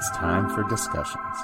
[0.00, 1.36] It's time for discussions.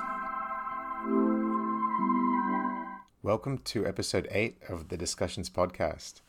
[3.22, 6.22] Welcome to episode 8 of the Discussions podcast.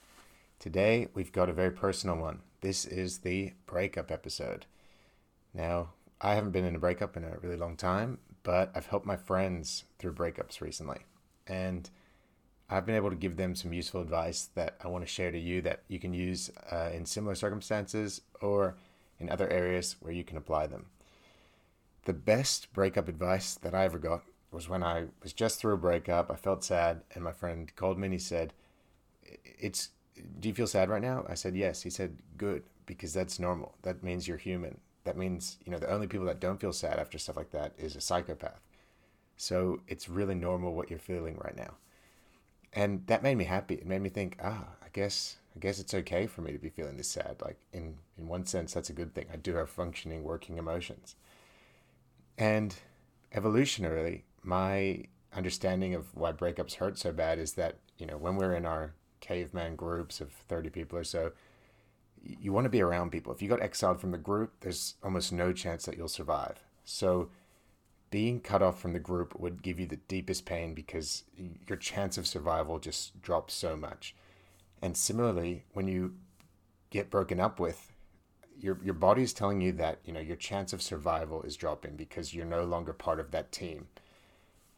[0.59, 2.41] Today we've got a very personal one.
[2.59, 4.65] This is the breakup episode.
[5.53, 9.05] Now, I haven't been in a breakup in a really long time, but I've helped
[9.05, 11.05] my friends through breakups recently.
[11.47, 11.89] And
[12.69, 15.39] I've been able to give them some useful advice that I want to share to
[15.39, 18.75] you that you can use uh, in similar circumstances or
[19.17, 20.87] in other areas where you can apply them.
[22.07, 25.77] The best breakup advice that I ever got was when I was just through a
[25.77, 26.31] breakup.
[26.31, 28.53] I felt sad, and my friend called me and he said,
[29.59, 29.89] "It's
[30.39, 33.75] do you feel sad right now?" I said, "Yes." He said, "Good, because that's normal.
[33.81, 34.79] That means you're human.
[35.03, 37.73] That means you know the only people that don't feel sad after stuff like that
[37.77, 38.61] is a psychopath.
[39.35, 41.75] So it's really normal what you're feeling right now."
[42.71, 43.75] And that made me happy.
[43.75, 46.69] It made me think, ah, I guess I guess it's okay for me to be
[46.69, 47.41] feeling this sad.
[47.41, 49.27] Like in in one sense, that's a good thing.
[49.33, 51.17] I do have functioning, working emotions.
[52.37, 52.75] And
[53.33, 58.53] evolutionarily, my understanding of why breakups hurt so bad is that you know when we're
[58.53, 61.31] in our caveman groups of 30 people or so
[62.23, 63.31] you want to be around people.
[63.31, 66.63] If you got exiled from the group there's almost no chance that you'll survive.
[66.85, 67.29] So
[68.09, 71.23] being cut off from the group would give you the deepest pain because
[71.67, 74.15] your chance of survival just drops so much.
[74.81, 76.15] And similarly when you
[76.89, 77.91] get broken up with
[78.59, 81.95] your your body is telling you that you know your chance of survival is dropping
[81.95, 83.87] because you're no longer part of that team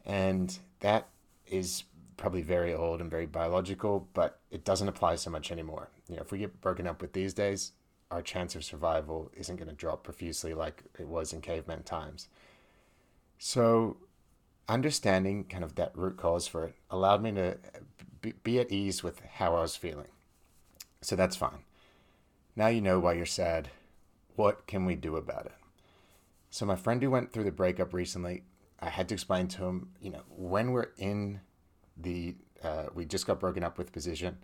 [0.05, 1.07] and that
[1.47, 1.83] is
[2.17, 5.89] probably very old and very biological, but it doesn't apply so much anymore.
[6.09, 7.71] You know, if we get broken up with these days,
[8.11, 12.27] our chance of survival isn't going to drop profusely like it was in caveman times.
[13.37, 13.97] So,
[14.67, 17.57] understanding kind of that root cause for it allowed me to
[18.43, 20.09] be at ease with how I was feeling.
[21.01, 21.63] So, that's fine.
[22.59, 23.69] Now you know why you're sad.
[24.35, 25.53] What can we do about it?
[26.49, 28.43] So, my friend who went through the breakup recently
[28.81, 31.39] I had to explain to him, you know, when we're in
[31.95, 34.39] the, uh, we just got broken up with position.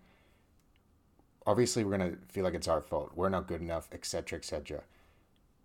[1.45, 3.11] Obviously, we're gonna feel like it's our fault.
[3.15, 4.83] We're not good enough, etc., etc.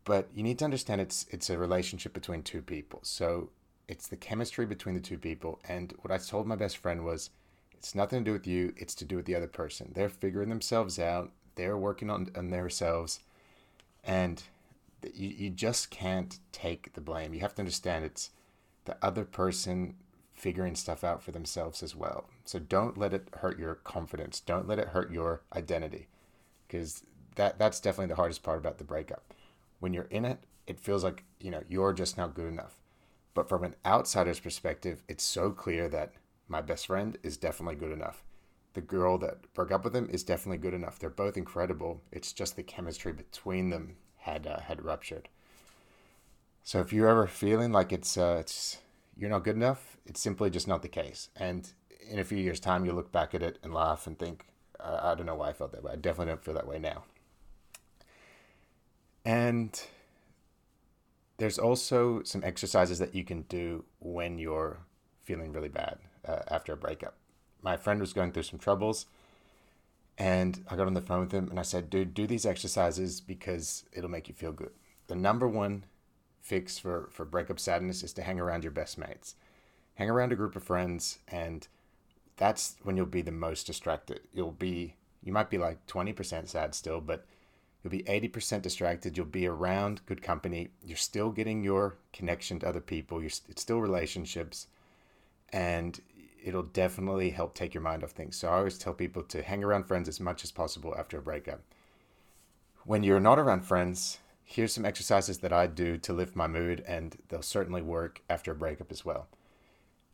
[0.03, 2.99] But you need to understand it's it's a relationship between two people.
[3.05, 3.51] So
[3.87, 5.61] it's the chemistry between the two people.
[5.69, 7.31] And what I told my best friend was,
[7.75, 8.75] it's nothing to do with you.
[8.77, 9.93] It's to do with the other person.
[9.95, 11.31] They're figuring themselves out.
[11.55, 13.21] They're working on on themselves,
[14.05, 14.43] and
[15.15, 17.35] you you just can't take the blame.
[17.35, 18.31] You have to understand it's
[18.85, 19.95] the other person
[20.41, 22.25] figuring stuff out for themselves as well.
[22.47, 24.41] So don't let it hurt your confidence.
[24.41, 26.09] Don't let it hurt your identity.
[26.67, 27.05] Because
[27.37, 29.35] that that's definitely the hardest part about the breakup.
[29.81, 32.77] When you're in it, it feels like, you know, you're just not good enough.
[33.35, 36.15] But from an outsider's perspective, it's so clear that
[36.49, 38.23] my best friend is definitely good enough.
[38.75, 40.99] The girl that broke up with him is definitely good enough.
[40.99, 42.03] They're both incredible.
[42.13, 45.29] It's just the chemistry between them had uh, had ruptured.
[46.63, 48.79] So if you're ever feeling like it's uh, it's
[49.17, 51.31] you're not good enough, it's simply just not the case.
[51.37, 51.71] And
[52.09, 54.47] in a few years' time, you look back at it and laugh and think,
[54.79, 55.93] I, I don't know why I felt that way.
[55.93, 57.05] I definitely don't feel that way now.
[59.25, 59.81] And
[61.37, 64.79] there's also some exercises that you can do when you're
[65.23, 67.17] feeling really bad uh, after a breakup.
[67.63, 69.07] My friend was going through some troubles,
[70.21, 73.23] and I got on the phone with him and I said, Dude, do these exercises
[73.23, 74.73] because it'll make you feel good.
[75.07, 75.85] The number one
[76.43, 79.35] fix for, for breakup sadness is to hang around your best mates.
[79.95, 81.67] Hang around a group of friends, and
[82.37, 84.21] that's when you'll be the most distracted.
[84.33, 87.25] You'll be, you might be like 20% sad still, but
[87.83, 89.17] you'll be 80% distracted.
[89.17, 90.69] You'll be around good company.
[90.83, 93.21] You're still getting your connection to other people.
[93.21, 94.67] You're, it's still relationships,
[95.51, 96.01] and
[96.43, 98.37] it'll definitely help take your mind off things.
[98.37, 101.23] So I always tell people to hang around friends as much as possible after a
[101.23, 101.61] breakup.
[102.85, 106.83] When you're not around friends, here's some exercises that I do to lift my mood,
[106.87, 109.29] and they'll certainly work after a breakup as well.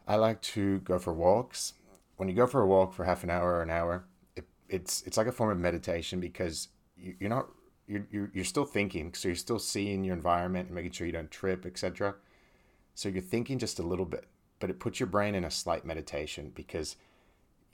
[0.07, 1.75] I like to go for walks.
[2.17, 4.05] When you go for a walk for half an hour or an hour,
[4.37, 7.49] it, it's it's like a form of meditation because you, you're not
[7.87, 11.31] you're, you're still thinking, so you're still seeing your environment and making sure you don't
[11.31, 12.17] trip, etc.
[12.95, 14.27] So you're thinking just a little bit,
[14.59, 16.97] but it puts your brain in a slight meditation because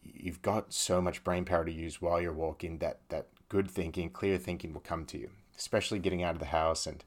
[0.03, 4.11] you've got so much brain power to use while you're walking that that good thinking,
[4.11, 7.05] clear thinking will come to you especially getting out of the house and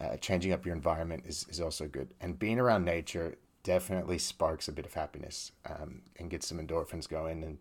[0.00, 2.08] uh, changing up your environment is, is also good.
[2.20, 7.08] And being around nature definitely sparks a bit of happiness um, and gets some endorphins
[7.08, 7.42] going.
[7.42, 7.58] And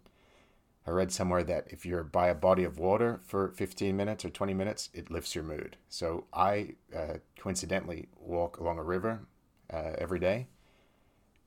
[0.85, 4.29] I read somewhere that if you're by a body of water for 15 minutes or
[4.29, 5.77] 20 minutes, it lifts your mood.
[5.89, 9.21] So I uh, coincidentally walk along a river
[9.71, 10.47] uh, every day,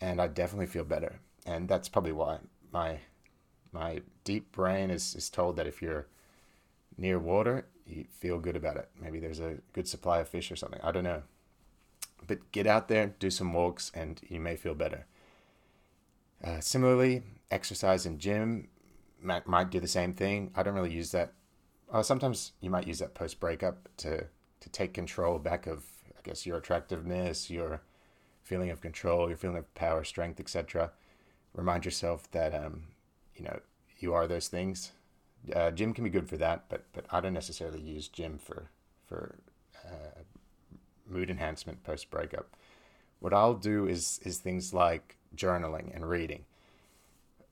[0.00, 1.20] and I definitely feel better.
[1.44, 2.38] And that's probably why
[2.72, 3.00] my
[3.72, 6.06] my deep brain is, is told that if you're
[6.96, 8.88] near water, you feel good about it.
[9.00, 10.80] Maybe there's a good supply of fish or something.
[10.82, 11.22] I don't know.
[12.26, 15.06] but get out there, do some walks, and you may feel better.
[16.42, 18.68] Uh, similarly, exercise and gym
[19.22, 20.50] might, might do the same thing.
[20.54, 21.32] I don't really use that.
[21.90, 24.26] Uh, sometimes you might use that post breakup to
[24.60, 25.84] to take control back of,
[26.18, 27.82] I guess, your attractiveness, your
[28.46, 30.92] feeling of control, your feeling of power, strength, etc.
[31.54, 32.84] Remind yourself that um,
[33.34, 33.60] you know
[33.98, 34.92] you are those things.
[35.54, 38.70] Uh, gym can be good for that, but but I don't necessarily use gym for
[39.06, 39.36] for
[39.84, 40.22] uh,
[41.08, 42.56] mood enhancement post breakup.
[43.18, 46.44] What I'll do is is things like journaling and reading.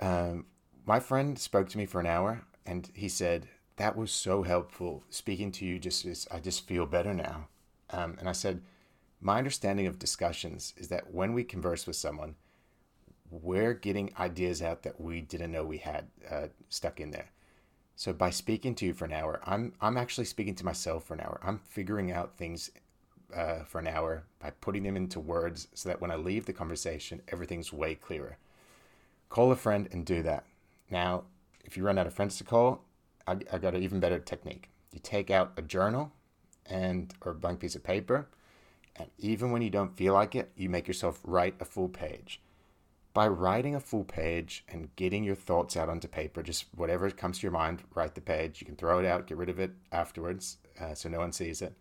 [0.01, 0.47] Um,
[0.87, 5.03] my friend spoke to me for an hour, and he said that was so helpful.
[5.11, 7.49] Speaking to you just is I just feel better now.
[7.91, 8.63] Um, and I said,
[9.25, 12.35] my understanding of discussions is that when we converse with someone,
[13.31, 17.31] we're getting ideas out that we didn't know we had uh, stuck in there.
[17.97, 21.15] So by speaking to you for an hour, I'm I'm actually speaking to myself for
[21.15, 21.41] an hour.
[21.43, 22.71] I'm figuring out things
[23.35, 26.53] uh, for an hour by putting them into words, so that when I leave the
[26.53, 28.37] conversation, everything's way clearer.
[29.31, 30.45] Call a friend and do that.
[30.91, 31.25] Now,
[31.65, 32.85] if you run out of friends to call,
[33.27, 34.69] I, I got an even better technique.
[34.93, 36.13] You take out a journal
[36.67, 38.29] and or a blank piece of paper,
[38.97, 42.41] and even when you don't feel like it, you make yourself write a full page
[43.15, 47.39] by writing a full page and getting your thoughts out onto paper, just whatever comes
[47.39, 48.61] to your mind, write the page.
[48.61, 51.63] You can throw it out, get rid of it afterwards uh, so no one sees
[51.63, 51.73] it.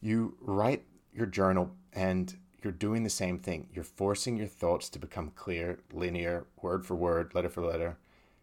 [0.00, 3.66] You write your journal and you're doing the same thing.
[3.72, 7.98] You're forcing your thoughts to become clear, linear, word for word, letter for letter.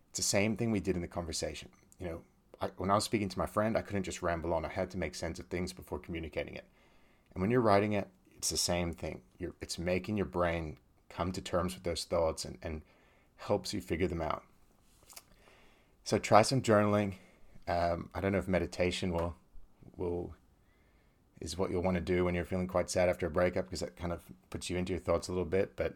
[0.10, 1.70] It's the same thing we did in the conversation.
[2.00, 2.22] You know,
[2.60, 4.66] I, when I was speaking to my friend, I couldn't just ramble on.
[4.66, 6.66] I had to make sense of things before communicating it.
[7.36, 9.22] And when you're writing it, it's the same thing.
[9.38, 10.78] You're, it's making your brain
[11.10, 12.82] come to terms with those thoughts and, and
[13.38, 14.44] helps you figure them out.
[16.04, 17.14] So try some journaling.
[17.68, 19.36] Um, I don't know if meditation will
[19.98, 20.36] will
[21.42, 23.80] is what you'll want to do when you're feeling quite sad after a breakup because
[23.82, 25.76] that kind of puts you into your thoughts a little bit.
[25.76, 25.96] But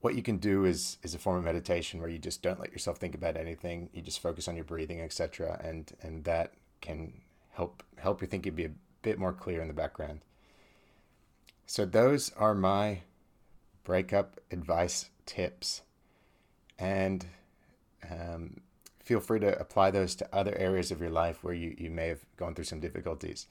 [0.00, 2.72] what you can do is is a form of meditation where you just don't let
[2.72, 3.88] yourself think about anything.
[3.92, 5.60] You just focus on your breathing, etc.
[5.64, 7.22] And and that can
[7.52, 8.70] help help your thinking be a
[9.02, 10.20] bit more clear in the background.
[11.66, 13.00] So those are my
[13.84, 15.82] breakup advice tips.
[16.78, 17.26] And
[18.08, 18.60] um,
[19.02, 22.08] feel free to apply those to other areas of your life where you, you may
[22.08, 23.46] have gone through some difficulties.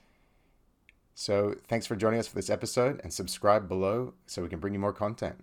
[1.18, 4.74] So, thanks for joining us for this episode and subscribe below so we can bring
[4.74, 5.38] you more content.